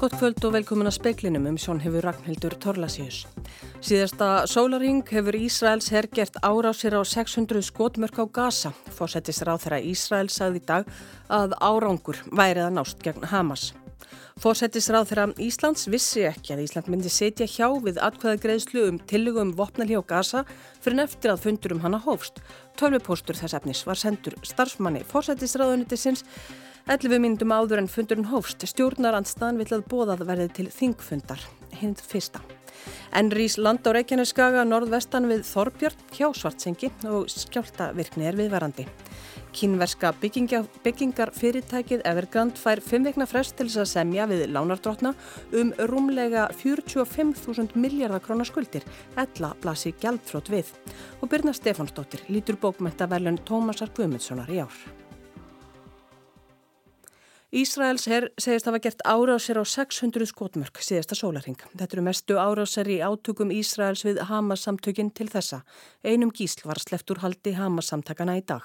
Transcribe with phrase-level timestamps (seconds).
[0.00, 3.18] Gott kvöld og velkomin að speiklinum um sjón hefur Ragnhildur Torlasíus.
[3.84, 8.72] Síðasta sólaring hefur Ísraels hergert árásir á 600 skotmörk á Gaza.
[8.96, 10.88] Fórsetis ráð þeirra Ísraels sagði í dag
[11.28, 13.66] að árangur værið að nást gegn Hamas.
[14.40, 19.02] Fórsetis ráð þeirra Íslands vissi ekki að Ísland myndi setja hjá við atkvæða greiðslu um
[19.04, 20.46] tillögum vopnalí á Gaza
[20.80, 22.40] fyrir neftir að fundur um hana hófst.
[22.80, 26.24] Tölvupóstur þess efnis var sendur starfsmanni fórsetisráðunitisins
[26.86, 31.44] 11 mínutum áður en fundurinn hófst stjórnarandstaðan vill að bóðað verði til þingfundar,
[31.80, 32.40] hinn fyrsta.
[33.12, 38.86] En rýs land á Reykjaneskaga norðvestan við Þorbjörn hjá Svartsengi og skjáltavirkni er viðvarandi.
[39.50, 45.12] Kínverska byggingarfyrirtækið Evergrand fær 5 vekna frest til þess að semja við lánardrótna
[45.58, 48.86] um rúmlega 45.000 miljardar krónar skuldir,
[49.18, 50.70] ella blasi gjaldfrót við.
[51.18, 54.99] Og Byrna Stefánsdóttir lítur bókmenta velun Tómasar Guðmundssonar í ár.
[57.50, 61.58] Ísraels herr segist hafa gert árásir á 600 skotmörk síðasta sólaring.
[61.74, 65.64] Þetta eru mestu árásir í átökum Ísraels við Hamas samtökin til þessa.
[66.06, 68.62] Einum gísl var sleppt úr haldi Hamas samtakana í dag.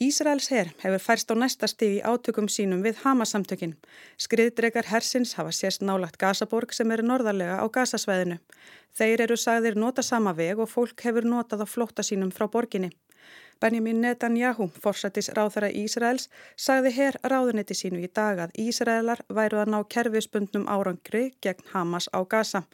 [0.00, 3.76] Ísraels herr hefur færst á næsta stíg í átökum sínum við Hamas samtökin.
[4.16, 8.40] Skriðdregar hersins hafa sérst nálagt Gazaborg sem eru norðarlega á Gazasvæðinu.
[8.96, 12.94] Þeir eru sagðir nota sama veg og fólk hefur notað á flótta sínum frá borginni.
[13.60, 19.72] Benjamin Netanyahu, forsættis ráþara Ísraels, sagði hér ráðunetti sínu í dag að Ísraelar væru að
[19.74, 22.64] ná kerfispundnum árangri gegn Hamas á Gaza.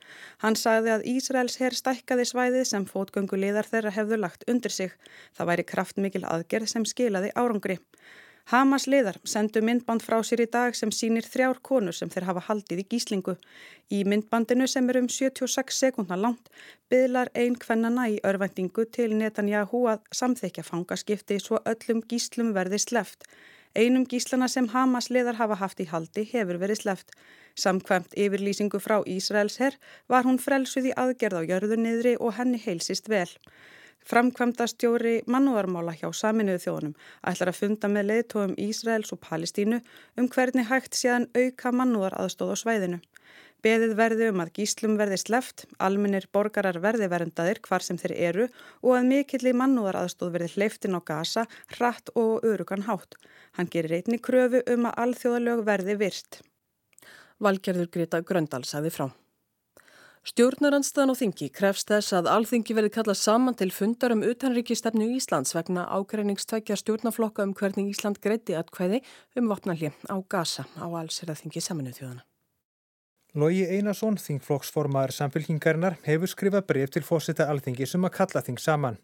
[0.44, 4.96] Hann sagði að Ísraels hér stækkaði svæðið sem fótgönguliðar þeirra hefðu lagt undir sig.
[5.36, 7.78] Það væri kraftmikil aðgerð sem skilaði árangri.
[8.50, 12.40] Hamas liðar sendu myndband frá sér í dag sem sínir þrjár konur sem þeir hafa
[12.48, 13.36] haldið í gíslingu.
[13.94, 16.50] Í myndbandinu sem er um 76 sekundar langt
[16.90, 23.22] byðlar einn kvennana í örvendingu til Netanyahu að samþekja fangaskipti svo öllum gíslum verði sleft.
[23.78, 27.14] Einum gíslana sem Hamas liðar hafa haft í haldi hefur verið sleft.
[27.54, 29.78] Samkvæmt yfirlýsingu frá Ísraels herr
[30.10, 33.30] var hún frelsuð í aðgerð á jörðunniðri og henni heilsist vel.
[34.08, 36.94] Framkvæmda stjóri mannúðarmála hjá saminuðu þjóðunum
[37.30, 39.80] ætlar að funda með leiðtóum Ísraels og Palestínu
[40.16, 43.00] um hvernig hægt séðan auka mannúðar aðstóð á svæðinu.
[43.60, 48.46] Beðið verði um að gíslum verði sleft, alminir borgarar verði verndaðir hvar sem þeir eru
[48.80, 51.44] og að mikilli mannúðar aðstóð verði hleyftin á gasa,
[51.76, 53.20] hratt og örugan hátt.
[53.58, 56.40] Hann gerir einni kröfu um að alþjóðalög verði virst.
[57.40, 59.10] Valgerður Greta Gröndal sagði frá.
[60.20, 65.54] Stjórnaranstaðan á þingi krefst þess að alþingi verði kallað saman til fundar um utanríkistefnu Íslands
[65.56, 69.00] vegna ágreiningstvækja stjórnaflokka um hvernig Ísland greiti atkvæði
[69.40, 72.26] um vopnalli á Gaza á allseraþingi saminuð þjóðana.
[73.32, 79.00] Lógi Einarsson, þingflokksformaður samfélkingarinnar, hefur skrifað breyf til fósita alþingi sem að kalla þing saman.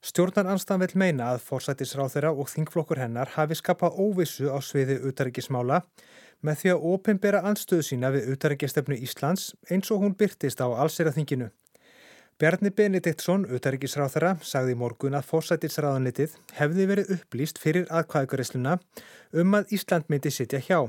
[0.00, 5.82] Stjórnaranstaðan vil meina að fósætisráð þeirra og þingflokkur hennar hafi skapað óvissu á sviði utaríkismála
[6.40, 11.50] með því að ópembera anstöðu sína við utaríkjastefnu Íslands eins og hún byrtist á allseraþinginu.
[12.40, 18.78] Bjarni Benediktsson, utaríkisráþara, sagði í morgun að fósætisráðanlitið hefði verið upplýst fyrir aðkvæðugaresluna
[19.36, 20.88] um að Ísland myndi sitja hjá.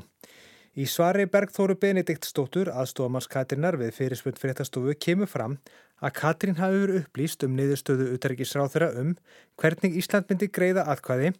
[0.80, 5.58] Í svari Bergþóru Benediktsdóttur aðstofamanns Katrínar við fyrirspund fréttastofu kemur fram
[6.02, 9.14] að Katrín hafi verið upplýst um niðurstöðu utaríkisráþara um
[9.62, 11.34] hvernig Ísland myndi greiða aðkvæði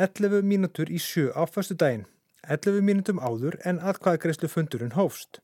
[0.00, 2.06] 11 mínútur í sjö á förstu daginn.
[2.48, 5.42] 11 mínutum áður en aðkvæðagreyslu fundurinn hófst.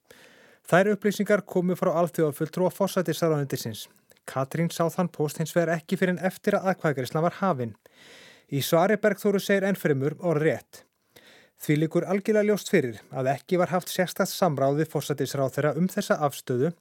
[0.66, 3.84] Þær upplýsingar komu frá alþjóðafulltrú að fórsæti saránundisins.
[4.26, 7.76] Katrín sá þann post hins vegar ekki fyrir en eftir að aðkvæðagreysla var hafinn.
[8.50, 10.82] Í svari Bergþóru segir ennfremur og rétt.
[11.62, 15.86] Því likur algjörlega ljóst fyrir að ekki var haft sérstast samráð við fórsætisráð þeirra um
[15.92, 16.72] þessa afstöðu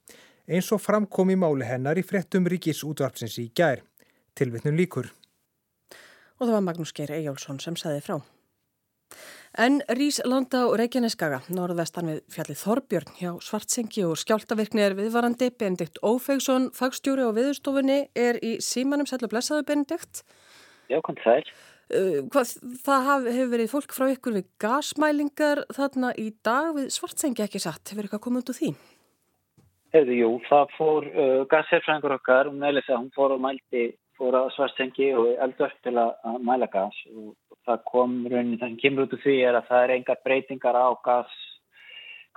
[0.47, 3.83] eins og framkom í máli hennar í frettum ríkis útvarpsins í gær.
[4.35, 5.11] Tilvittnum líkur.
[6.39, 8.17] Og það var Magnús Geir Ejjálsson sem saði frá.
[9.56, 15.47] En Rís landa á Reykjaneskaga, norðvestan við fjallið Þorbjörn hjá Svartsengi og skjáltavirkni er viðvarandi.
[15.56, 20.25] Benedikt Ófegsson, fagstjóri á viðurstofunni, er í símanum sætlu blessaðu Benedikt.
[20.92, 21.53] Já, kom það er.
[22.33, 22.51] Hvað,
[22.83, 27.62] það haf, hefur verið fólk frá ykkur við gasmælingar þarna í dag við Svartsengi ekki
[27.63, 27.94] satt.
[27.94, 28.74] Hefur eitthvað komið út úr því?
[29.95, 33.86] Hefur, jú, það fór uh, gasherfrængur okkar, hún meðlis að hún fór og mælti
[34.19, 37.33] fór á Svartsengi og eldvört til að mæla gas og
[37.65, 40.77] það kom raunin, það sem kemur út úr því er að það er engar breytingar
[40.77, 41.39] á gas,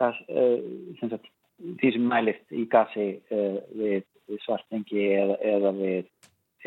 [0.00, 0.56] gas uh,
[1.00, 1.28] sem sagt,
[1.82, 6.10] því sem mælist í gasi uh, við, við svartengi eða, eða, við,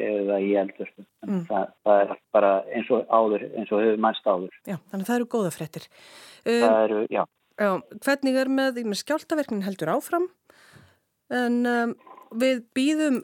[0.05, 1.05] eða í eldvörstu.
[1.27, 1.43] Mm.
[1.49, 4.57] Það, það er bara eins og áður, eins og hefur mælst áður.
[4.65, 5.87] Já, þannig að það eru góða frettir.
[6.45, 7.23] Um, það eru, já.
[7.65, 7.71] já.
[8.07, 10.29] Hvernig er með, með skjáltaverknin heldur áfram?
[11.31, 11.93] En um,
[12.35, 13.21] við býðum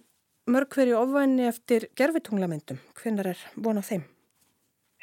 [0.48, 2.80] mörg hverju ofvæni eftir gerfitunglamyndum.
[3.01, 4.06] Hvernig er von á þeim?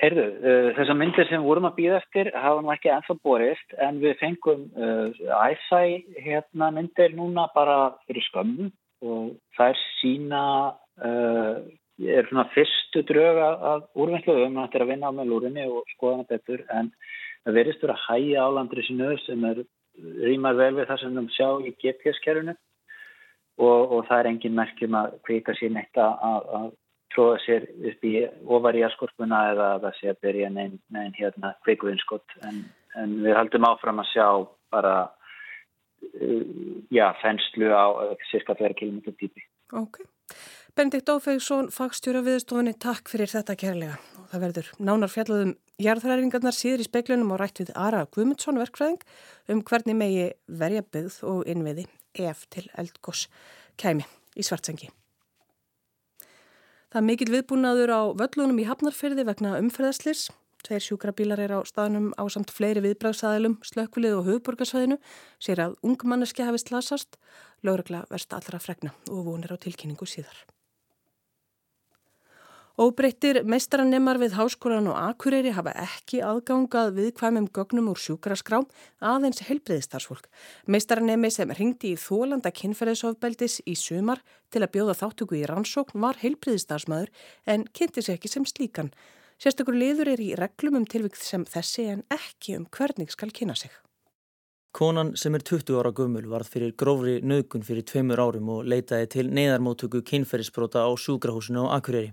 [0.00, 4.00] Heyrðu, uh, þessar myndir sem vorum að býða eftir hafa nú ekki ennþá borist en
[4.02, 5.12] við fengum uh,
[5.44, 5.82] æsæ
[6.24, 8.72] hérna myndir núna bara fyrir skömmu
[9.04, 10.42] og þær sína
[11.04, 11.60] uh,
[12.00, 15.84] er svona fyrstu dröga af úrvinnsluðum að þetta er að vinna á með lúrinni og
[15.94, 16.90] skoða hana betur en
[17.44, 19.62] það verist verið að hæja álandri sinu sem er
[20.24, 22.56] rýmar vel við það sem við sjá í GPS-kerfunu
[23.58, 26.72] og, og það er engin merkjum að kvika sér neitt að
[27.14, 28.14] tróða sér upp í
[28.56, 32.64] ofar í askorpuna eða að það sé að byrja neinn nein, hérna kveikuðinskott en,
[32.98, 34.26] en við haldum áfram að sjá
[34.74, 36.42] bara uh,
[36.90, 37.86] já, fenslu á
[38.32, 39.46] cirka fyrir kilómetru típi.
[39.74, 40.02] Ok.
[40.74, 43.98] Benedikt Ófegsson, fagstjóra viðstofunni, takk fyrir þetta kærlega.
[44.18, 45.52] Og það verður nánar fjallaðum
[45.82, 49.04] jarðræringarnar síður í speiklunum og rætt við Ara Guðmundsson verkfræðing
[49.54, 53.26] um hvernig megi verja byggð og innviði ef til eldgós
[53.81, 54.06] kæmi
[54.38, 54.90] í svartsengi.
[56.94, 60.28] Það er mikill viðbúnaður á völlunum í Hafnarfyrði vegna umferðaslis.
[60.64, 65.00] Tveir sjúkrabílar er á staðnum á samt fleiri viðbræðsæðilum, slökkvilið og höfuborgarsvæðinu,
[65.43, 67.19] sér að ungmanneski hafi slasast,
[67.66, 70.46] lögregla versta allra fregna og vonir á tilkynningu síðar.
[72.75, 78.67] Óbreyttir meistranemar við Háskólan og Akureyri hafa ekki aðgangað viðkvæmum gögnum úr sjúkraskrám
[78.99, 80.26] aðeins heilbreyðistarsfólk.
[80.67, 86.19] Meistranemmi sem ringdi í þólanda kynferðisofbeldis í sumar til að bjóða þáttöku í rannsókn var
[86.25, 87.15] heilbreyðistarsmaður
[87.47, 88.91] en kynnti sér ekki sem slíkan.
[89.38, 93.55] Sérstakur liður er í reglum um tilvíkt sem þessi en ekki um hvernig skal kynna
[93.55, 93.71] sig.
[94.75, 99.06] Konan sem er 20 ára gummul varð fyrir grófri nögun fyrir tveimur árum og leitaði
[99.12, 102.11] til neyðarmótöku kynferðisbrota á sjúkrahúsinu á Akureyri.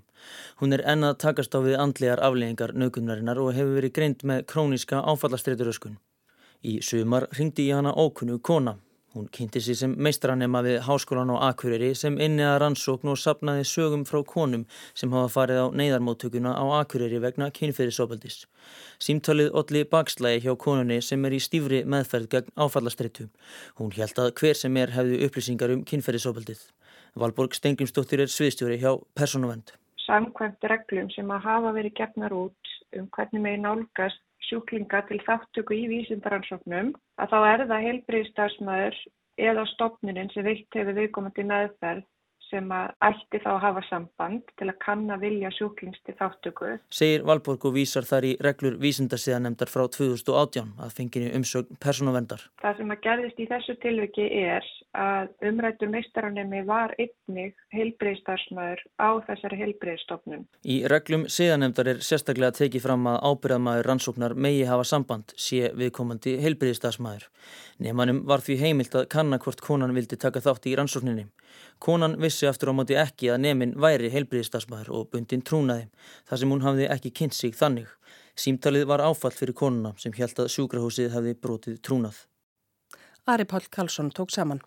[0.61, 5.01] Hún er ennað takast á við andlegar afleggingar nögunarinnar og hefur verið greint með króniska
[5.01, 5.97] áfallastreituröskun.
[6.61, 8.77] Í sumar ringdi í hana ókunnu kona
[9.11, 13.65] Hún kynnti sér sem meistranema við Háskólan og Akureyri sem inni að rannsókn og sapnaði
[13.67, 14.63] sögum frá konum
[14.95, 18.45] sem hafa farið á neyðarmóttökuna á Akureyri vegna kynferðisofaldis.
[19.03, 23.27] Símtalið Olli Bakslægi hjá konunni sem er í stífri meðferð gegn áfallastreitu.
[23.75, 26.63] Hún held að hver sem er hefði upplýsingar um kynferðisofaldið.
[27.19, 29.75] Valborg Stengrimsdóttir er sviðstjóri hjá Personovend.
[30.07, 35.77] Samkvæmt reglum sem að hafa verið gefnar út um hvernig megin nálgast sjúklinga til þáttöku
[35.77, 36.91] í vísindaransóknum
[37.25, 39.01] að þá er það heilbriðstarfsmæður
[39.49, 42.07] eða stopninin sem vilt hefur viðkomandi meðferð
[42.51, 46.75] sem að ætti þá að hafa samband til að kanna vilja sjúklings til þáttöku.
[46.93, 52.45] Segir Valborg og vísar þar í reglur vísindarsíðanemdar frá 2018 að fenginu umsögn persónavendar.
[52.61, 54.67] Það sem að gerðist í þessu tilviki er
[54.97, 60.45] að umrættur meistaranemi var einnig heilbreyðstarfsmæður á þessari heilbreyðstofnun.
[60.67, 66.35] Í reglum síðanemdar er sérstaklega tekið fram að ábyrðamæður rannsóknar megi hafa samband sé viðkomandi
[66.43, 67.29] heilbreyðstarfsmæður.
[67.81, 71.29] Nefnanum var því heimilt að kanna hvort konan vildi taka þátt í rannsókninni.
[71.81, 75.87] Konan vissi aftur á móti ekki að nefnin væri heilbriðistasmaður og bundin trúnaði
[76.29, 77.87] þar sem hún hafði ekki kynnt sig þannig.
[78.37, 82.19] Símtalið var áfall fyrir konuna sem held að sjúkrahúsið hefði brotið trúnað.
[83.25, 84.61] Ari Pál Karlsson tók saman.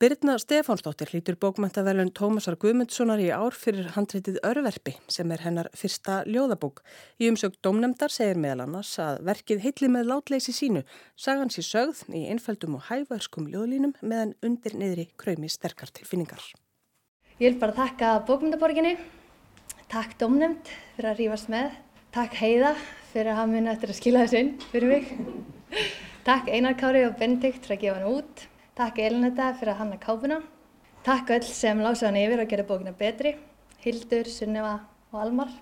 [0.00, 6.16] Birna Stefánsdóttir hlýtur bókmæntavelun Tómasar Guðmundssonar í ár fyrir handreitið Örverfi sem er hennar fyrsta
[6.26, 6.80] ljóðabók.
[7.22, 10.82] Í umsökt domnemdar segir meðal annars að verkið heitli með látleysi sínu
[11.14, 16.42] sagan sér sögð í einfældum og hæfarskum ljóðlínum meðan undir niðri kröymi sterkar tilfinningar.
[17.38, 18.96] Ég vil bara takka bókmyndaborginni,
[19.92, 21.68] takk domnemd fyrir að rýfast með,
[22.16, 22.72] takk Heiða
[23.12, 25.14] fyrir að hafa minna eftir að skila þessu inn fyrir mig,
[26.26, 28.44] takk Einar Kári og Benedikt fyrir að gefa hann út.
[28.74, 30.40] Takk Elinetta fyrir að hanna kápuna.
[31.06, 33.36] Takk öll sem lása hann yfir og gera bókina betri.
[33.84, 34.72] Hildur, Sunneva
[35.12, 35.52] og Almar.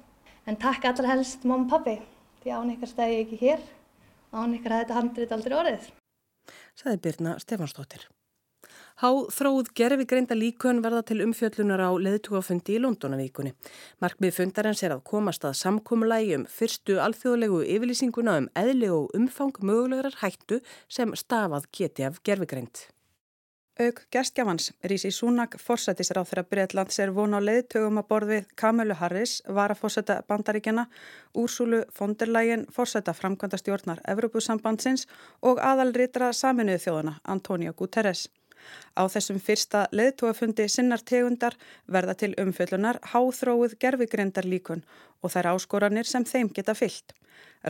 [0.48, 1.98] En takk allra helst mamma og pappi.
[2.40, 3.66] Því án ykkar stæði ég ekki hér.
[4.32, 5.90] Án ykkar að þetta handrið aldrei orðið.
[6.80, 8.06] Saði Birna Stefansdóttir.
[9.02, 13.52] Há þróð gerfi greinda líkun verða til umfjöllunar á leðtúafundi í Londónavíkunni.
[14.00, 19.60] Markmið fundarins er að komast að samkómulægi um fyrstu alþjóðlegu yfirlýsinguna um eðli og umfang
[19.60, 22.86] mögulegar hættu sem stafað geti af gerfi greind.
[23.80, 29.38] Auk gerstgjafans Rísi Súnak, forsættisráð þeirra Breitlands er von á leiðtögum að borðið Kamilu Harris,
[29.48, 30.84] varafórsætta bandaríkjana,
[31.32, 35.06] Úrsúlu Fonderlægin, forsætta framkvæmda stjórnar Evrópusambandsins
[35.40, 38.26] og aðalritra saminuðu þjóðana Antonio Guterres.
[38.92, 41.56] Á þessum fyrsta leðtúafundi sinnar tegundar
[41.88, 44.84] verða til umfjöllunar háþróið gerfigreindar líkun
[45.22, 47.16] og þær áskoranir sem þeim geta fyllt.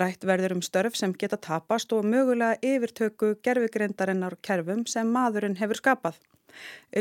[0.03, 5.81] Rætt verður um störf sem geta tapast og mögulega yfirtöku gerfugreindarinnar kerfum sem maðurinn hefur
[5.83, 6.21] skapað.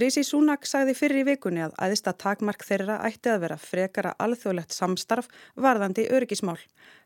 [0.02, 4.76] Rísi Súnak sagði fyrir í vikunni að aðista takmark þeirra ætti að vera frekara alþjóðlegt
[4.76, 5.28] samstarf
[5.68, 6.60] varðandi örgismál.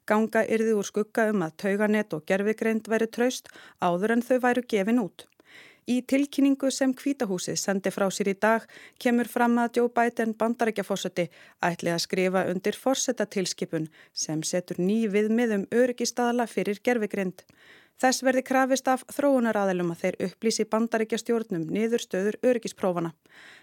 [0.06, 3.50] Ganga yrði úr skugga um að tauganett og gerfugreind veri traust
[3.82, 5.26] áður en þau væru gefin út.
[5.86, 8.63] Í tilkynningu sem kvítahúsið sendi frá sér í dag
[9.04, 11.27] kemur fram að Joe Biden bandarækjafórseti
[11.68, 13.86] ætli að skrifa undir fórsetatilskipun
[14.25, 17.46] sem setur ný viðmiðum öryggistadala fyrir gerfigrind.
[18.01, 23.13] Þess verði krafist af þróunaraðilum að þeir upplýsi bandaríkja stjórnum niður stöður örgisprófana.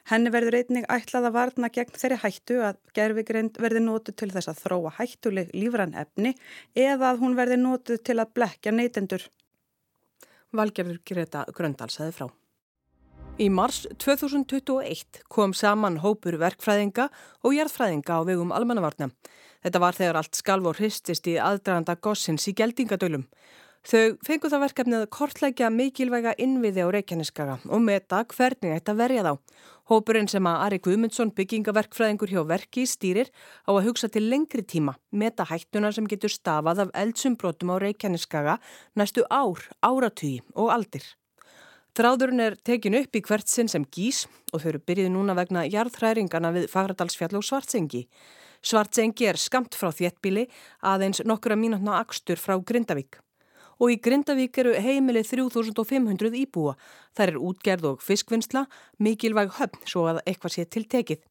[0.07, 4.55] Henni verður einnig ætlað að varna gegn þeirri hættu að gerfigreind verði nótu til þess
[4.55, 6.37] að þróa hættuleg lífran efni
[6.73, 9.27] eða að hún verði nótu til að blekja neytendur.
[10.53, 12.27] Valgerður Greta Gröndal saði frá.
[13.41, 17.09] Í mars 2021 kom saman hópur verkfræðinga
[17.43, 19.09] og jærðfræðinga á vegum almannavarna.
[19.65, 23.25] Þetta var þegar allt skalv og hristist í aðdraganda gossins í geldingadölum.
[23.83, 29.25] Þau fengu það verkefnið að kortlækja mikilvæga innviði á Reykjaneskaga og meta hvernig þetta verja
[29.27, 29.33] þá.
[29.91, 33.33] Hópurinn sem að Ari Guðmundsson byggingaverkfræðingur hjá verki stýrir
[33.67, 38.55] á að hugsa til lengri tíma, meta hættuna sem getur stafað af eldsumbrotum á Reykjaneskaga
[38.95, 41.03] næstu ár, áratugi og aldir.
[41.99, 45.67] Þráðurinn er tekin upp í hvert sinn sem gís og þau eru byrjuð núna vegna
[45.67, 48.07] jarðhræringana við Fagradalsfjall og Svartsengi.
[48.63, 50.47] Svartsengi er skamt frá þéttbíli
[50.87, 53.19] aðeins nokkura mínutna akstur frá Grindavík
[53.83, 56.77] og í Grindavík eru heimilið 3500 íbúa.
[57.19, 58.69] Það er útgerð og fiskvinnsla,
[59.03, 61.23] mikilvæg höfn svo að eitthvað sé til tekið.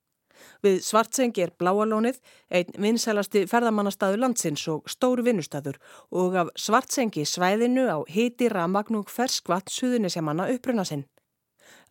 [0.66, 2.18] Við Svartsengi er Bláalónið,
[2.50, 5.78] einn vinsælasti ferðamannastaður landsins og stóru vinnustadur
[6.12, 11.06] og af Svartsengi svæðinu á hiti ramagn og ferskvatt suðunisjamanna uppruna sinn.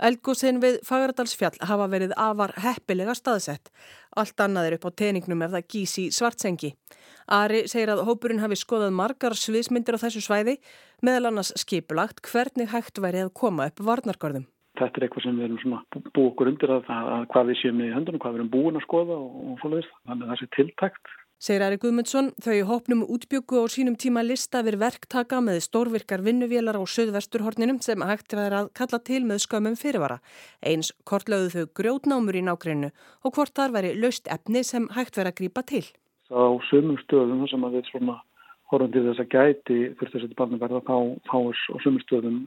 [0.00, 3.72] Elgósin við Fagradalsfjall hafa verið afar heppilega staðsett.
[4.16, 6.72] Allt annað er upp á teiningnum ef það gís í svartsengi.
[7.30, 10.56] Ari segir að hópurinn hafi skoðað margar sviðsmyndir á þessu svæði,
[11.04, 14.48] meðal annars skipulagt hvernig hægt væri að koma upp varnargörðum.
[14.80, 15.80] Þetta er eitthvað sem við erum
[16.14, 18.86] búið okkur undir að, að hvað við séum í höndunum, hvað við erum búin að
[18.86, 19.90] skoða og, og svoleiðis.
[20.08, 24.60] Þannig að það sé tiltækt Segir Ari Guðmundsson, þau hópnum útbyggu á sínum tíma lista
[24.60, 29.78] við verktaka með stórvirkar vinnuvélar á söðvesturhorninum sem hægt er að kalla til með skömmum
[29.80, 30.18] fyrirvara.
[30.60, 32.90] Eins kortlauðu þau grjótnámur í nákrennu
[33.24, 35.82] og hvort þar væri laust efni sem hægt verið að grýpa til.
[36.28, 38.20] Á sömum stöðum sem að við svona
[38.68, 40.96] horfum til þess að gæti fyrir þess að þetta barni verða þá,
[41.40, 42.40] er á sömum stöðum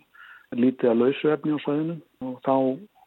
[0.53, 1.97] lítið að lausu efni á svæðinu
[2.29, 2.55] og þá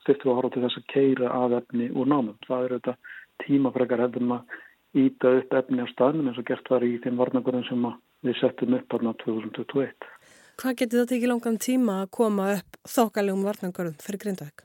[0.02, 2.38] þurftum við að horfa til þess að keira að efni úr námum.
[2.50, 3.00] Það er þetta
[3.46, 4.56] tímafrekar hefðum að
[4.96, 7.88] íta upp efni á staðnum eins og gert var í þeim varnagurinn sem
[8.26, 10.08] við settum upp aðna 2021.
[10.56, 14.64] Hvað getur þetta ekki langan tíma að koma upp þokkalegum varnagurinn fyrir Grindavík?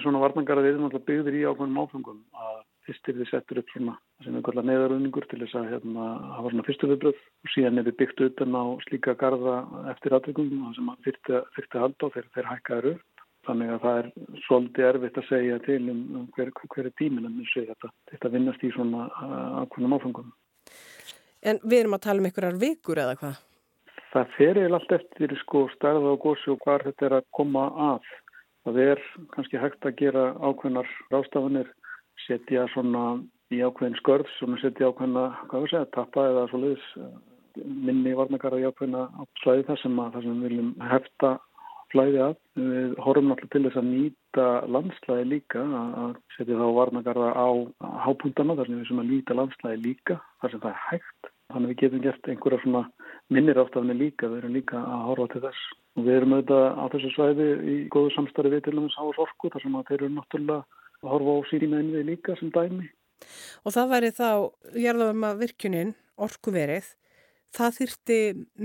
[0.00, 3.96] Svona varnagarað er náttúrulega byggður í ákveðnum áfengum að fyrst er þið settur upp svona
[4.24, 7.98] sem kallar neðaröðningur til þess að hérna, hafa svona fyrstu viðbröð og síðan er við
[8.02, 9.56] byggt utan á slíka garda
[9.92, 13.15] eftir aðveikum sem þurfti að halda og þeir, þeir hækkaður upp
[13.46, 14.08] Þannig að það er
[14.46, 18.64] svolítið erfitt að segja til um, um hver, hver er tímin en þetta, þetta vinnast
[18.66, 19.06] í svona
[19.62, 20.32] ákveðnum áfengum.
[21.46, 23.42] En við erum að tala um einhverjar vikur eða hvað?
[24.10, 28.10] Það ferir allt eftir sko starða og gósi og hvað þetta er að koma að.
[28.66, 29.02] Það er
[29.34, 31.68] kannski hægt að gera ákveðnar rástafanir,
[32.26, 33.04] setja svona
[33.54, 36.88] í ákveðin skörð, svona setja ákveðna, hvað við segja, tappa eða svo leiðis
[37.64, 39.06] minni varnakara í ákveðna
[39.42, 41.30] slæði þar sem, að, þar sem við viljum hefta
[41.92, 42.34] flæði að.
[42.56, 47.48] Við horfum náttúrulega til þess að nýta landslæði líka, að setja þá varnagarða á
[48.06, 51.32] hápuntana þar sem við sem að nýta landslæði líka, þar sem það er hægt.
[51.46, 52.82] Þannig að við getum gert einhverja svona
[53.30, 55.66] minnir ástafni líka, við erum líka að horfa til þess.
[55.96, 59.50] Og við erum auðvitað á þessu svæði í góðu samstarfi við til dæmis Háas Orku,
[59.52, 62.90] þar sem þeir eru náttúrulega að horfa á sína innvið líka sem dæmi.
[63.64, 64.30] Og það væri þá,
[64.74, 65.94] gerðum að virkunin,
[66.26, 66.90] orkuverið,
[67.56, 68.18] það þyrti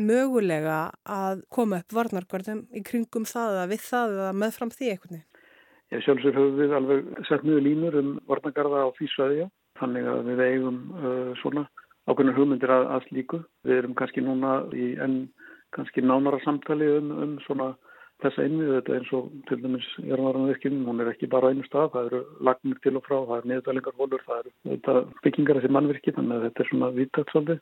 [0.09, 0.79] mögulega
[1.17, 5.21] að koma upp varnarkvörðum í kringum það að við það að meðfram því eitthvað?
[5.91, 9.47] Ég sjálfsög höfum við alveg sett mjög línur um varnargarða á því svæðja
[9.81, 11.65] þannig að við eigum uh, svona
[12.07, 13.39] ákveðnur hugmyndir að, að slíku.
[13.67, 15.23] Við erum kannski núna í enn
[15.75, 17.73] kannski nánara samtali um, um svona
[18.21, 22.09] þessa innvið þetta eins og til dæmis Jörnvaranavirkjum, hún er ekki bara einu stað, það
[22.09, 24.41] eru lagnir til og frá, það er neðdalingarhólur, það
[24.75, 26.13] eru byggingar þessi mannvirki.
[26.17, 27.61] Þannig að þetta er svona viðtaksaldið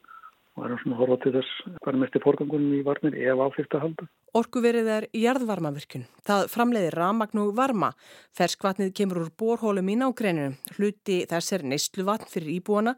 [0.57, 3.83] og erum svona horfað til þess er mest í forgangunum í varnir ef áfyrst að
[3.85, 4.07] halda.
[4.39, 6.05] Orkuverið er jarðvarmavirkun.
[6.27, 7.91] Það framleiðir ramagn og varma.
[8.37, 10.57] Ferskvatnið kemur úr borhólum í nágreininu.
[10.77, 12.95] Hluti þess er neyslu vatn fyrir íbúana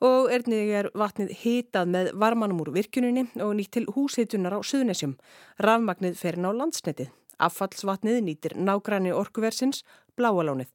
[0.00, 5.16] og ernig er vatnið hitað með varmanum úr virkuninni og nýtt til húsheitunar á suðnesjum.
[5.60, 7.10] Rafmagnið fer ná landsnetið.
[7.40, 9.84] Affallsvatnið nýtir nágræni orkuversins
[10.16, 10.68] bláalónið.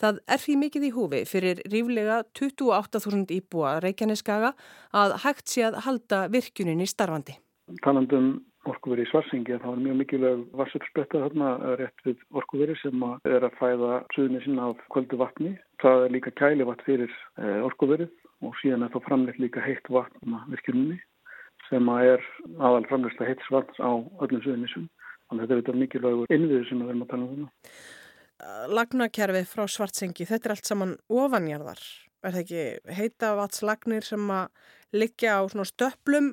[0.00, 4.54] Það er því mikið í húfi fyrir ríflega 28.000 íbúa Reykjaneskaga
[4.96, 7.36] að hægt sé að halda virkuninni starfandi.
[7.84, 8.34] Talandum
[8.68, 13.56] orkuveri í Svarsingi þá er mjög mikilvæg vassupspretta þarna rétt við orkuveri sem er að
[13.60, 15.54] fæða suðinni sinna af kvöldu vatni.
[15.82, 18.10] Það er líka kæli vatn fyrir eh, orkuverið
[18.44, 21.00] og síðan er þá framleitt líka heitt vatn virkuninni
[21.68, 22.24] sem er
[22.58, 24.90] aðal framleista heitsvatns á öllum suðinni sinna.
[25.30, 27.78] Þannig að þetta er mikilvægur innviður sem við verðum að tala um það.
[28.44, 31.80] Lagnakerfið frá svartsengi, þetta er allt saman ofanjarðar.
[32.24, 34.48] Er það ekki heita vatslagnir sem að
[34.96, 36.32] liggja á svona stöplum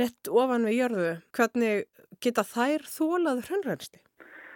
[0.00, 1.10] rétt ofan við jörðu?
[1.36, 1.86] Hvernig
[2.22, 4.02] geta þær þólað hrönnrænsti?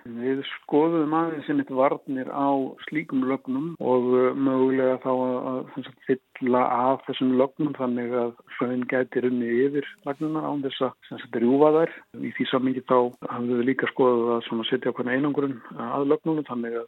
[0.04, 2.52] Við skoðum aðeins sem eitthvað varnir á
[2.84, 9.22] slíkum lögnum og uh, mögulega þá að, fylla af þessum lögnum þannig að hraun gæti
[9.24, 11.94] runni yfir lagnuna án þess að rjúfa þær.
[12.20, 12.98] Í því samingi þá
[13.30, 16.86] hafum við líka skoðað að setja okkur einangurinn að lögnunum þannig að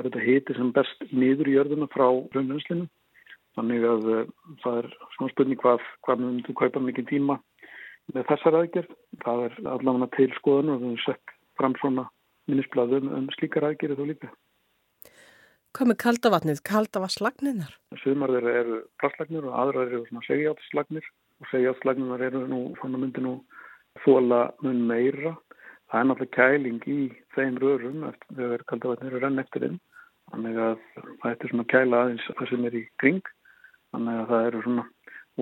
[0.00, 2.88] þetta hiti sem best niður í jörðuna frá hraunvinslinu.
[3.60, 4.26] Þannig að uh,
[4.64, 7.40] það er svona spurning hvað, hvað myndu þú kaupa mikið tíma
[8.16, 9.00] með þessar aðgerð.
[9.20, 12.08] Það er allavega til skoðan og við hefum sett fram svona
[12.50, 14.30] minnisbladum um slíkar aðgerið þó líka.
[15.74, 16.60] Hvað með kaldavatnið?
[16.68, 17.72] Kaldavaslagnirnar?
[17.98, 21.08] Sumar þeirra eru plastlagnir og aðrar eru svona segjátslagnir
[21.42, 23.32] og segjátslagnirnar eru nú, svona myndi nú
[24.04, 25.34] þóla mun meira.
[25.90, 27.00] Það er náttúrulega kæling í
[27.34, 29.76] þeim rörum eftir þegar kaldavatnir eru renn eftir þeim.
[30.30, 30.78] Þannig að
[31.24, 33.22] það er svona kæla aðeins það sem er í kring.
[33.94, 34.88] Þannig að það eru svona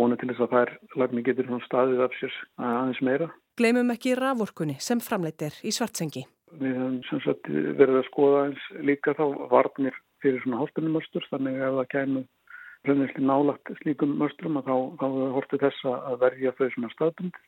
[0.01, 3.29] vonið til þess að þær lagnir getur svona staðið af sér aðeins meira.
[3.61, 6.25] Gleimum ekki raforkunni sem framleitir í svartsengi.
[6.61, 11.69] Við höfum sagt, verið að skoða eins líka þá varnir fyrir svona hálpunumörstur þannig að
[11.69, 12.27] ef það kemur
[12.83, 15.07] hrjóðnisli nálagt slíkum mörsturum að þá, þá
[15.37, 17.39] hortu þess að verja þau svona staðbund.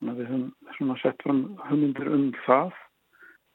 [0.00, 2.72] Þannig að við höfum svona sett fram hugmyndir um það.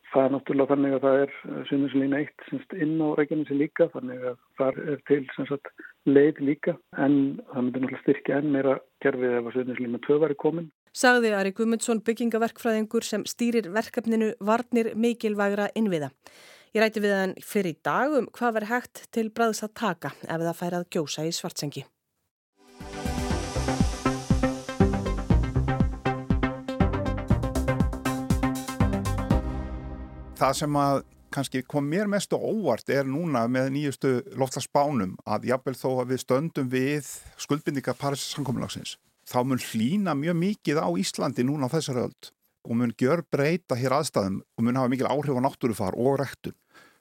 [0.08, 1.32] Það er náttúrulega þannig að það er
[1.68, 5.72] sunnusleina eitt semst inn á Reykjanesi líka þannig að það er til sagt,
[6.08, 7.18] leið líka en
[7.52, 11.52] það myndir náttúrulega styrkja enn meira kerfið ef að sunnusleina tvö væri komin sagði Ari
[11.58, 16.12] Gumundsson byggingaverkfræðingur sem stýrir verkefninu Varnir mikilvægra innviða.
[16.76, 20.12] Ég ræti við hann fyrir í dag um hvað verður hægt til bræðs að taka
[20.28, 21.86] ef það fær að gjósa í svartsengi.
[30.38, 31.00] Það sem að
[31.34, 36.14] kannski kom mér mest og óvart er núna með nýjustu loftlagsbánum að jafnvel þó að
[36.14, 37.10] við stöndum við
[37.42, 38.96] skuldbindinga Paris sankominlagsins
[39.28, 42.32] þá mun hlína mjög mikið á Íslandi núna á þessari öld
[42.68, 46.58] og mun gjör breyta hér aðstæðum og mun hafa mikil áhrif á náttúrufar og rektun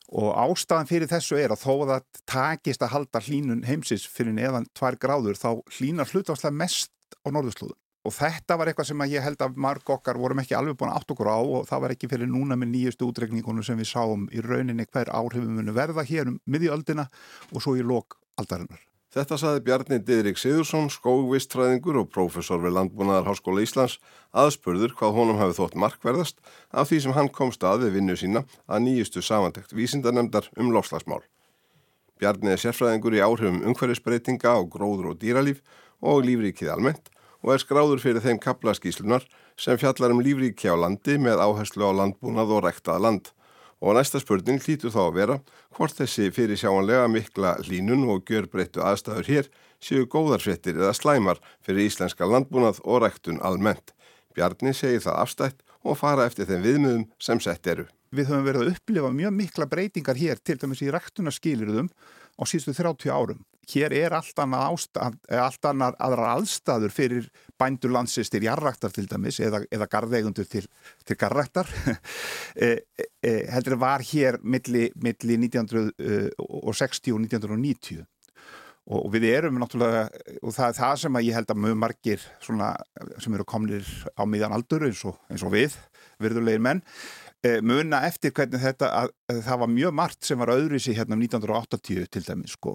[0.07, 4.37] og ástæðan fyrir þessu er að þó að það takist að halda hlínun heimsins fyrir
[4.37, 6.93] neðan tvær gráður þá hlínar hlutvarslega mest
[7.27, 10.79] á norðurslóðum og þetta var eitthvað sem ég held að marg okkar vorum ekki alveg
[10.79, 13.91] búin átt okkur á og það var ekki fyrir núna með nýjustu útregningunum sem við
[13.91, 17.09] sáum í rauninni hver áhrifum munu verða hér um miðjöldina
[17.51, 18.86] og svo í lok aldarinnar.
[19.17, 23.95] Þetta saði Bjarni Didrik Sigursson, skóvistræðingur og prófessor við Landbúnaðar Háskóla Íslands
[24.37, 28.43] aðspurður hvað honum hafi þótt markverðast af því sem hann kom stað við vinnu sína
[28.69, 31.23] að nýjustu samantekt vísindanemdar um lofslagsmál.
[32.21, 35.65] Bjarni er sérfræðingur í áhrifum umhverfisbreytinga á gróður og dýralíf
[36.05, 37.09] og lífríkið almennt
[37.41, 39.25] og er skráður fyrir þeim kaplaskíslunar
[39.57, 43.33] sem fjallar um lífríki á landi með áherslu á landbúnað og rektað land.
[43.85, 45.37] Og næsta spurning hlýtur þá að vera
[45.77, 49.51] hvort þessi fyrir sjáanlega mikla hlínun og gjörbreyttu aðstæður hér
[49.85, 53.93] séu góðarfrettir eða slæmar fyrir íslenska landbúnað og ræktun almennt.
[54.33, 57.85] Bjarni segir það afstætt og fara eftir þeim viðmiðum sem sett eru.
[58.17, 61.93] Við höfum verið að upplifa mjög mikla breytingar hér til dæmis í ræktunarskilirðum
[62.41, 67.29] á síðustu 30 árum hér er allt aðra aðstæður fyrir
[67.59, 70.67] bændur landsins til jarræktar til dæmis eða, eða garðeigundur til,
[71.07, 71.71] til garræktar
[72.57, 72.69] e,
[73.27, 78.05] e, heldur var hér milli, milli 1960 og 1990
[78.87, 80.05] og við erum náttúrulega
[80.47, 82.75] og það er það sem ég held að mjög margir svona,
[83.19, 85.75] sem eru komnir á miðjan aldur eins og, eins og við,
[86.23, 86.85] virðulegir menn
[87.47, 90.97] Eh, muna eftir hvernig þetta að, að það var mjög margt sem var öðru sér
[91.01, 92.73] hérna um 1980 til dæmis sko.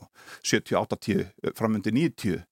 [0.48, 2.44] 70-80 eh, framundi 90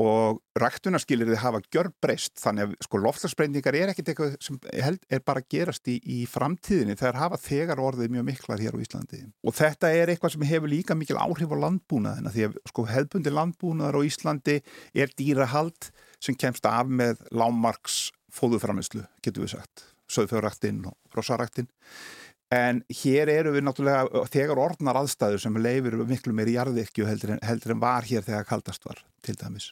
[0.00, 5.02] og ræktunarskilir þið hafa gjör breyst þannig að sko loftlagsbreyningar er ekkert eitthvað sem held,
[5.12, 6.96] er bara gerast í, í framtíðinni.
[6.96, 9.20] Þegar hafa þegar orðið mjög miklar hér á Íslandi.
[9.44, 13.34] Og þetta er eitthvað sem hefur líka mikil áhrif á landbúnaðina því að sko hefbundi
[13.34, 14.58] landbúnaðar á Íslandi
[14.96, 21.68] er dýrahald sem kemst af með lámarks fóðuframislu getur við sagt söðfjörræktinn og rosaræktinn
[22.52, 27.74] en hér eru við náttúrulega þegar orðnar aðstæður sem leifir miklu meiri jarðirkju heldur, heldur
[27.74, 29.70] en var hér þegar kaldast var til dæmis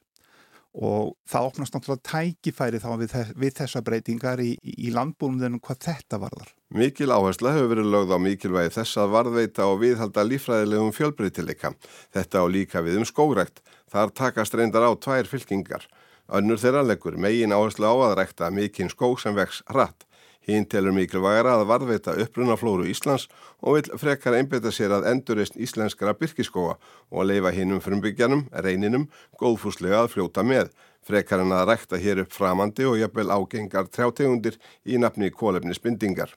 [0.75, 6.21] og það opnast náttúrulega tækifæri þá við, við þessa breytingar í, í landbúnum hvað þetta
[6.23, 6.53] varðar.
[6.71, 11.73] Mikil áhersla hefur verið lögð á mikilvægi þess að varðveita og viðhalda lífræðilegum fjölbreytileika.
[12.15, 13.65] Þetta á líka við um skógrekt.
[13.91, 15.89] Þar takast reyndar á tvær fylkingar.
[16.31, 20.07] Önnur þeirra leggur megin áherslu á að rekta mikinn skóg sem vex hratt.
[20.51, 23.29] Hinn telur mikilvægara að varðveita upprunaflóru Íslands
[23.61, 29.09] og vil frekar einbeta sér að endurist íslenskara byrkiskóa og að leifa hinnum frumbyggjanum, reyninum,
[29.39, 30.71] góðfúslega að fljóta með,
[31.07, 36.35] frekar en að rækta hér upp framandi og jafnvel ágengar trjátegundir í nafni kólefnisbindingar.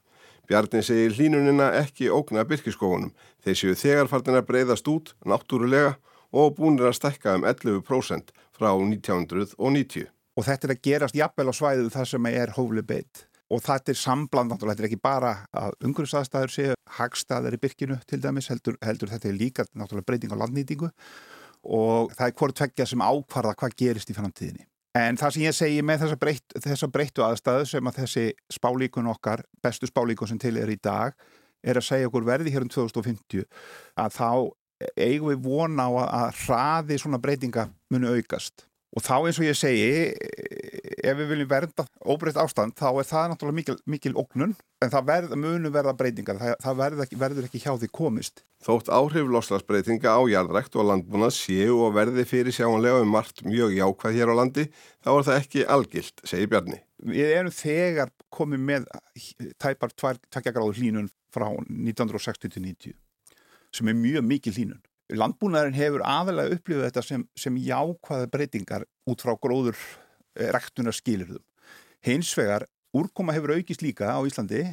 [0.48, 3.14] Bjarni segir hlínunina ekki ógna byrkiskógunum.
[3.44, 5.96] Þeir séu þegarfartin að breyðast út, náttúrulega,
[6.34, 10.10] og búinir að stekka um 11% frá 1990.
[10.34, 13.28] Og þetta er að gerast jafnvel á svæðu þar sem er hófli beitt.
[13.54, 18.00] Og þetta er sambland, náttúrulega, þetta er ekki bara að umhverfisastæður séu hagstaðar í byrkinu
[18.10, 20.90] til dæmis, heldur, heldur þetta er líka náttúrulega breyting á landnýtingu
[21.64, 24.66] og það er hvort tveggja sem ákvarða hvað gerist í framtíðinni.
[25.00, 29.08] En það sem ég segi með þessa, breytt, þessa breyttu aðstæðu sem að þessi spálíkun
[29.10, 31.16] okkar, bestu spálíkun sem til er í dag,
[31.64, 33.48] er að segja okkur verði hér um 2050
[34.04, 34.30] að þá
[35.00, 38.68] eigum við vona á að hraði svona breytinga muni aukast.
[38.94, 39.88] Og þá eins og ég segi,
[41.04, 45.08] ef við viljum verða óbreytt ástand, þá er það náttúrulega mikil, mikil ógnun, en það
[45.10, 48.44] verð, munu verða breytingar, það, það verður, ekki, verður ekki hjá því komist.
[48.64, 53.76] Þótt áhrif loslasbreytinga á jarðrækt og landbúnað séu og verði fyrir sjáanlega um margt mjög
[53.76, 54.68] jákvæð hér á landi,
[55.04, 56.80] þá er það ekki algilt, segir Bjarni.
[57.04, 58.88] Við erum þegar komið með
[59.60, 62.96] tæpar tveggjagraður hlínun frá 1960-90,
[63.74, 64.82] sem er mjög mikil hlínun.
[65.14, 69.76] Landbúnaðurinn hefur aðalega upplifið þetta sem, sem jákvæða breytingar út frá gróður
[70.34, 71.44] Eh, ræktunar skilirðum.
[72.04, 74.64] Hins vegar, úrkoma hefur aukist líka á Íslandi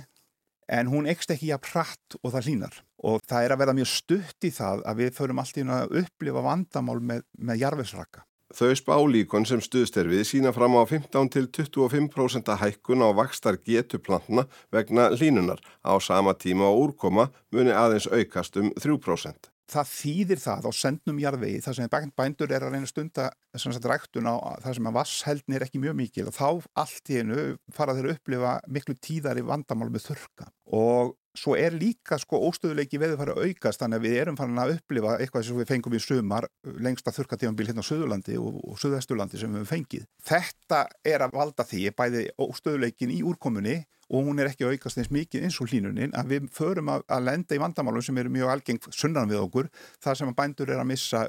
[0.70, 3.90] en hún ekst ekki jafn hratt og það hlínar og það er að verða mjög
[3.92, 8.24] stutt í það að við förum alltaf inn að upplifa vandamál með, með jarfisraka.
[8.50, 15.94] Þau spálíkon sem stuðsterfið sína fram á 15-25% hækkun á vakstar getuplantna vegna línunar á
[16.02, 21.62] sama tíma og úrkoma muni aðeins aukast um 3% það þýðir það á sendnum jarðvegi
[21.64, 25.58] þar sem bændur er að reyna stunda þess að ræktun á þar sem að vasshældni
[25.58, 26.48] er ekki mjög mikil og þá
[26.82, 31.74] allt í hennu fara þeir að upplifa miklu tíðari vandamál með þurka og svo er
[31.76, 35.46] líka sko óstöðuleiki veður fara að aukast þannig að við erum farin að upplifa eitthvað
[35.46, 36.48] sem við fengum í sumar
[36.82, 40.08] lengsta þurkatífambil hérna á Suðurlandi og, og Suðvesturlandi sem við fengið.
[40.26, 43.78] Þetta er að valda því bæði óstöðuleikin í úrkomunni
[44.10, 47.28] og hún er ekki aukast eins mikið eins og hlínunin að við förum að, að
[47.28, 49.70] lenda í vandamálum sem eru mjög algeng sunnan við okkur
[50.02, 51.22] þar sem að bændur er að missa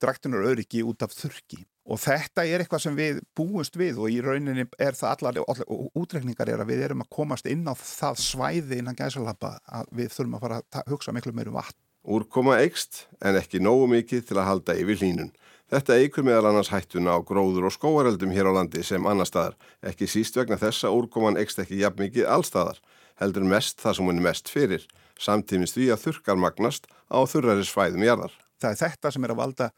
[0.00, 4.20] dræktunar öryggi út af þurki og þetta er eitthvað sem við búumst við og í
[4.22, 8.20] rauninni er það allar, allar útrekningar er að við erum að komast inn á það
[8.22, 11.78] svæði innan gæsalappa að við þurfum að fara að hugsa miklu meirum vatn.
[12.02, 15.30] Úrkoma eikst en ekki nógu mikið til að halda yfir hlínun.
[15.72, 19.54] Þetta eikur meðal annars hættuna á gróður og skóareldum hér á landi sem annar staðar,
[19.80, 22.82] ekki síst vegna þess að úrkoman ekst ekki jafn mikið allstaðar,
[23.22, 24.84] heldur mest það sem hún er mest fyrir,
[25.16, 28.34] samtímins því að þurkar magnast á þurraris fæðum jarðar.
[28.60, 29.70] Það er þetta sem er að valda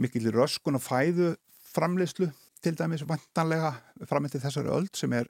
[0.00, 1.34] mikil röskun og fæðu
[1.74, 2.30] framleyslu
[2.64, 3.74] til dæmis vantanlega
[4.08, 5.28] framöndi þessari öll sem er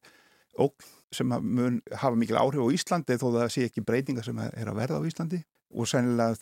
[0.61, 4.71] ógn sem mun hafa mikil áhrif á Íslandi þó það sé ekki breytinga sem er
[4.71, 5.41] að verða á Íslandi.
[5.75, 6.37] Og sennilega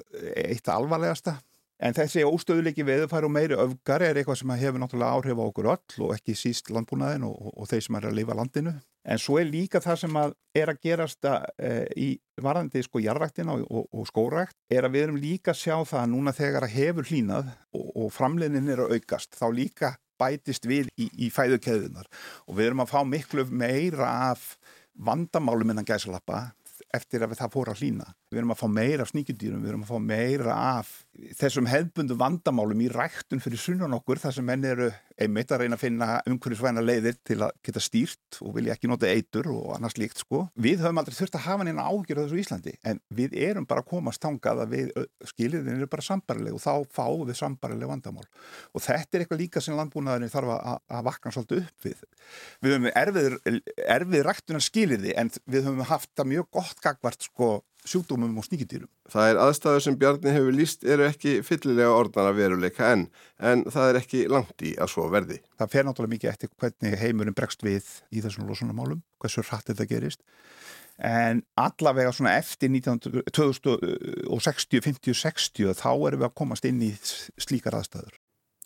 [0.45, 1.39] eitt alvarlegasta
[1.83, 5.69] En þessi óstöðuleiki veðufæri og meiri öfgar er eitthvað sem hefur náttúrulega áhrif á okkur
[5.73, 8.75] öll og ekki síst landbúnaðin og, og, og þeir sem er að lifa landinu.
[9.03, 12.09] En svo er líka það sem að er að gerast að, e, í
[12.45, 16.13] varandi sko jarræktina og, og skórækt er að við erum líka að sjá það að
[16.15, 17.51] núna þegar að hefur hlínað
[17.83, 22.07] og framleinin er að aukast þá líka bætist við í, í fæðukeðunar
[22.47, 24.53] og við erum að fá miklu meira af
[24.95, 26.53] vandamálum innan gæsalappa
[26.93, 28.07] eftir að það fór að hlýna.
[28.31, 30.91] Við erum að fá meira af sníkjudýrum, við erum að fá meira af
[31.37, 34.89] þessum hefbundu vandamálum í ræktun fyrir sunnan okkur þar sem menn eru
[35.21, 39.11] einmitt að reyna að finna umhverfisvæna leiðir til að geta stýrt og vilja ekki nota
[39.11, 40.47] eitur og annars líkt sko.
[40.57, 43.91] Við höfum aldrei þurft að hafa neina ágjörð þessu Íslandi en við erum bara að
[43.93, 44.93] komast tangað að við
[45.35, 48.25] skilirinn eru bara sambarileg og þá fáum við sambarileg vandamál
[48.73, 52.07] og þetta er eitthvað líka sem landbúnaðurinn þarf að, að vakna svolítið upp við.
[52.65, 53.39] Við höfum erfið,
[53.99, 57.53] erfið ræktunar skilirði en við höfum haft það mjög gott gagvart sko
[57.89, 58.91] sjúkdómum og sníkjutýrum.
[59.11, 63.09] Það er aðstæður sem Bjarni hefur líst eru ekki fyllilega orðnara veruleika enn,
[63.43, 65.41] en það er ekki langt í að svo verði.
[65.59, 69.89] Það fer náttúrulega mikið eftir hvernig heimurinn bregst við í þessum losunamálum, hversu hratt þetta
[69.91, 70.23] gerist,
[71.03, 76.93] en allavega svona eftir 2060, 50, 60 þá erum við að komast inn í
[77.41, 78.15] slíkar aðstæður.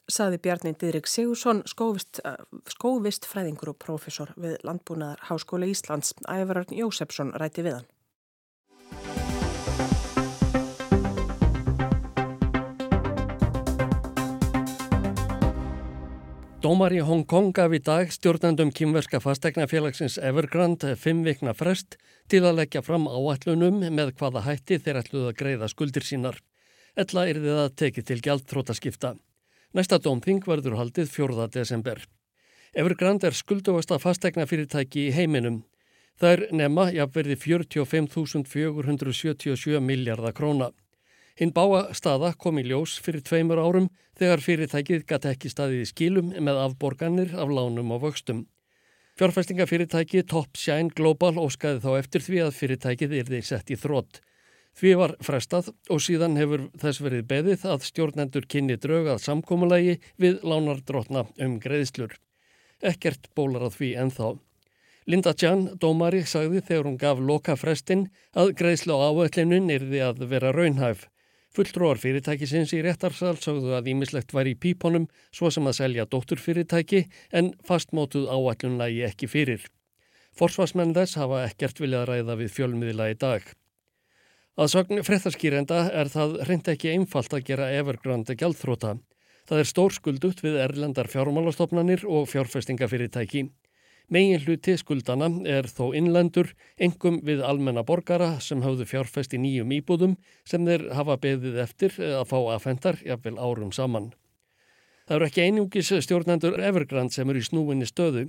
[0.06, 2.20] Saði Bjarni Didrik Sigursson, skóvist,
[2.70, 7.88] skóvist fræðingur og profesor við Landbúnaðar Háskóla Íslands, Ævararn Jósefsson ræti við hann.
[16.66, 21.94] Dómar í Hong Kong gaf í dag stjórnandum kymverska fastegnafélagsins Evergrande fimm vikna frest
[22.26, 26.40] til að leggja fram áætlunum með hvaða hætti þeir ætluð að greiða skuldir sínar.
[26.98, 29.12] Ella er þið að tekið til gjaldþrótaskipta.
[29.78, 31.46] Næsta dómþing verður haldið 4.
[31.54, 32.02] desember.
[32.74, 35.62] Evergrande er skulduvasta fastegnafyrirtæki í heiminum.
[36.16, 40.68] Það er nema jafnverði 45.477 miljardar króna.
[41.36, 45.90] Hinn báa staða kom í ljós fyrir tveimur árum þegar fyrirtækið gæti ekki staðið í
[45.90, 48.48] skilum með afborganir af lánum og vöxtum.
[49.20, 54.20] Fjárfæstingafyrirtæki Top Shine Global óskaði þá eftir því að fyrirtækið er þeir sett í þrótt.
[54.76, 60.34] Því var frestað og síðan hefur þess verið beðið að stjórnendur kynni draugað samkómulagi við
[60.44, 62.12] lánardrótna um greiðslur.
[62.84, 64.28] Ekkert bólar að því ennþá.
[65.06, 70.00] Linda Jan, dómari, sagði þegar hún gaf loka frestinn að greiðslu á áöllinin er því
[70.02, 71.04] að vera raunhæf.
[71.54, 77.04] Fulltróar fyrirtækisins í réttarsal sagðu að ímislegt var í píponum svo sem að selja dótturfyrirtæki
[77.30, 79.68] en fastmótuð áallun lægi ekki fyrir.
[80.34, 83.46] Forsvarsmenn þess hafa ekkert viljað ræða við fjölmiðila í dag.
[84.58, 88.96] Að sögn frettarskýrenda er það reynd ekki einfalt að gera evergrandi gjaldþróta.
[89.46, 93.46] Það er stór skuldutt við erlendar fjármálastofnanir og fjárfestingafyrirtæki.
[94.06, 99.72] Megin hluti skuldana er þó innlendur, engum við almenna borgara sem hafðu fjárfest í nýjum
[99.80, 100.12] íbúðum
[100.46, 104.12] sem þeir hafa beðið eftir að fá aðfendar jafnvel árum saman.
[105.06, 108.28] Það eru ekki einungis stjórnendur Evergrand sem eru í snúinni stöðu.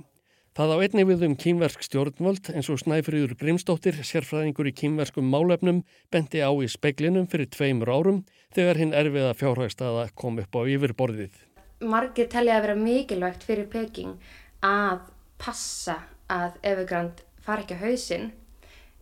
[0.58, 5.84] Það á einni við um kýmversk stjórnvöld eins og Snæfriður Grimstóttir, sérfræðingur í kýmverskum málefnum,
[6.10, 8.18] bendi á í speiklinum fyrir tveimur árum
[8.56, 11.38] þegar hinn erfiða fjárhagstaða kom upp á yfirborðið.
[11.86, 14.18] Margir telja að vera mikilvægt fyrir Peking
[14.66, 15.06] að
[15.40, 18.30] passa að Evergrand far ekki á hausin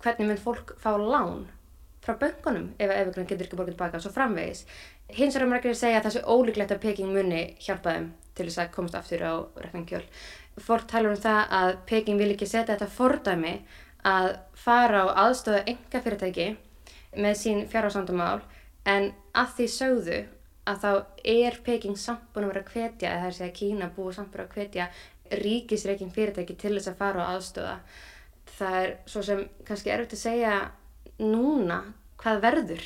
[0.03, 1.47] hvernig mun fólk fá lán
[2.05, 4.65] frá böngunum ef Evergrand getur ekki borgað tilbaka svo framvegis.
[5.17, 8.63] Hins vegar margir segja að það sé ólíklegt að Peking muni hjálpa þeim til þess
[8.63, 10.05] að komast aftur á rekningkjöl.
[10.63, 13.57] Fórt talur um það að Peking vil ekki setja þetta fordæmi
[14.07, 16.49] að fara á aðstöða enga fyrirtæki
[17.17, 18.41] með sín fjárhársandumál
[18.87, 20.19] en að því sögðu
[20.67, 20.91] að þá
[21.37, 24.33] er Peking samt búin að vera að hvetja eða það er að Kína búið samt
[24.33, 24.89] búin að hvetja
[25.43, 27.77] ríkisreikin fyrirtæki til þess að fara á aðstöða.
[28.57, 30.57] Það er svo sem kannski erfitt að segja
[31.21, 31.83] núna
[32.21, 32.85] hvað verður.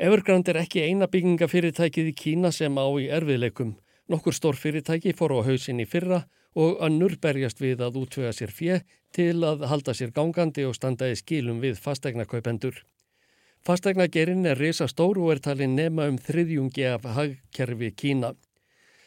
[0.00, 3.74] Evergrand er ekki eina byggingafyrirtækið í Kína sem á í erfiðleikum.
[4.10, 6.24] Nokkur stór fyrirtæki fór á hausin í fyrra
[6.58, 8.80] og önnur berjast við að útvöga sér fjö
[9.14, 12.80] til að halda sér gangandi og standa í skilum við fastegnakaupendur.
[13.60, 18.32] Fastegnagerinn er reysa stór og er talin nema um þriðjungi af hagkerfi Kína.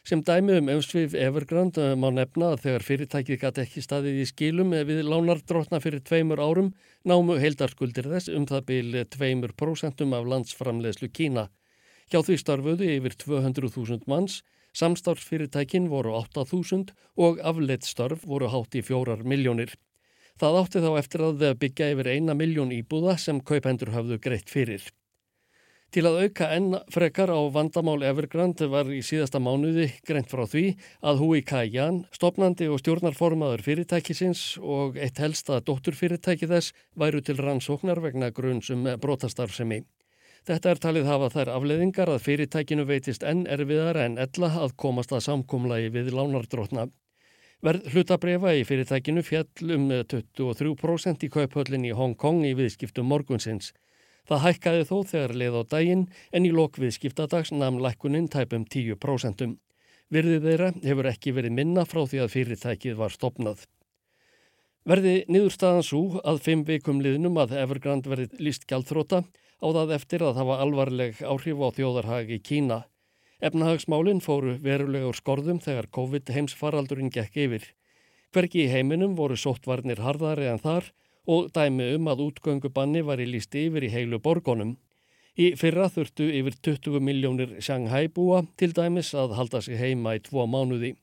[0.04, 4.74] Sem dæmi um umsvið Evergrand má nefna að þegar fyrirtækið gæti ekki staðið í skilum
[4.90, 6.74] við lánardrótna fyrir tveimur árum
[7.08, 11.46] námu heildarskuldir þess um það byrju tveimur prósentum af landsframlegslu Kína.
[12.12, 14.42] Hjá því starfuðu yfir 200.000 manns,
[14.76, 16.92] samstarfsfyrirtækin voru 8.000
[17.24, 19.72] og afleitt starf voru hátt í fjórar miljónir.
[20.36, 24.84] Það átti þá eftir að byggja yfir eina miljón íbúða sem kaupendur hafðu greitt fyrir.
[25.94, 30.64] Til að auka enn frekar á vandamál Evergrand var í síðasta mánuði greint frá því
[31.06, 38.02] að Hui Kai-jan, stopnandi og stjórnarformaður fyrirtækisins og eitt helsta dótturfyrirtæki þess væru til rannsóknar
[38.02, 39.84] vegna grunnsum brotastarfsemi.
[40.50, 45.14] Þetta er talið hafa þær afleðingar að fyrirtækinu veitist enn erfiðar en ella að komast
[45.14, 46.90] að samkumlagi við lánardrótna.
[47.62, 53.76] Verð hlutabrefa í fyrirtækinu fjall um 23% í kauphöllin í Hong Kong í viðskiptum morgunsins.
[54.30, 59.58] Það hækkaði þó þegar leið á daginn en í lokvið skiptadags namn lækkunin tæpum 10%.
[60.14, 63.66] Virðið þeirra hefur ekki verið minna frá því að fyrirtækið var stopnað.
[64.88, 70.26] Verði niðurstaðan svo að fimm vikum liðnum að Evergrand verið líst gjaldþróta á það eftir
[70.28, 72.84] að hafa alvarleg áhrif á þjóðarhag í Kína.
[73.44, 77.66] Efnahagsmálinn fóru verulegur skorðum þegar COVID heimsfaraldurinn gekk yfir.
[78.36, 80.92] Hverki í heiminum voru sóttvarnir harðari en þar
[81.28, 84.76] og dæmi um að útgöngubanni var í lísti yfir í heilu borgonum.
[85.34, 90.22] Í fyrra þurftu yfir 20 miljónir Shanghai búa til dæmis að halda sig heima í
[90.22, 90.94] tvo mánuði.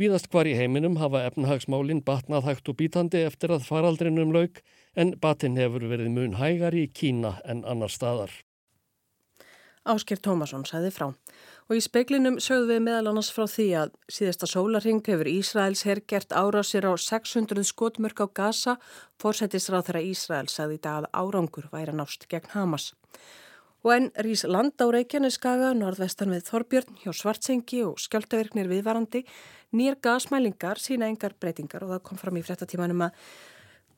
[0.00, 4.62] Víðast hvar í heiminum hafa efnahagsmálinn batnað hægt og bítandi eftir að faraldrinum lauk
[4.96, 8.32] en batinn hefur verið mun hægar í Kína en annar staðar.
[9.84, 11.10] Ásker Tómasson sæði frá.
[11.70, 16.02] Og í speklinum sögðu við meðal annars frá því að síðasta sólarhing hefur Ísraels herr
[16.10, 18.76] gert árásir á 600 skotmörk á Gaza,
[19.22, 22.90] fórsættisráð þeirra Ísraels sagði í dag að árangur væri nást gegn Hamas.
[23.82, 29.24] Og enn rýs land á Reykjaneskaga, norðvestan við Þorbjörn, hjá Svartsengi og skjöldaverknir viðvarandi,
[29.74, 33.26] nýr gasmælingar sína engar breytingar og það kom fram í frettatímanum að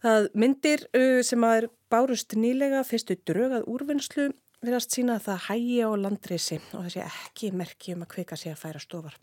[0.04, 0.86] það myndir
[1.24, 4.30] sem að er bárust nýlega fyrstu drögað úrvinnslu
[4.64, 8.54] viðast sína að það hægi á landrisi og þessi ekki merki um að kvika sig
[8.54, 9.18] að færa stofar.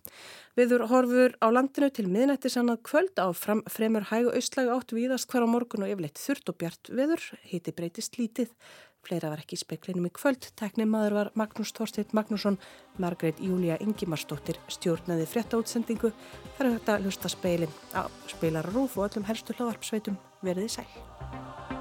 [0.60, 5.32] Viður horfur á landinu til miðnættis annað kvöld á fram, fremur hægu austlægu átt viðast
[5.32, 8.54] hver á morgun og yfirleitt þurrt og bjart viður, hiti breytist lítið.
[9.02, 10.46] Fleira var ekki í speklinum í kvöld.
[10.60, 12.60] Tekni maður var Magnús Þorsteit Magnússon,
[13.02, 16.14] Margreit Júlia Ingimarsdóttir stjórnaði frétta útsendingu.
[16.58, 21.81] Það er hægt að lusta speilin á spilararúf og öllum helstu hlaðarpsveitum verðið sæl.